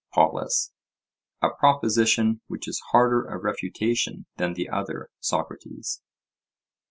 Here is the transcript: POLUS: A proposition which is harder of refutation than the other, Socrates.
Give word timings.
POLUS: 0.15 0.71
A 1.43 1.51
proposition 1.51 2.41
which 2.47 2.67
is 2.67 2.81
harder 2.89 3.21
of 3.23 3.43
refutation 3.43 4.25
than 4.37 4.53
the 4.55 4.67
other, 4.67 5.11
Socrates. 5.19 6.01